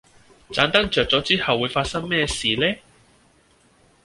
[0.49, 2.65] 盏燈着咗之後會發生咩事呢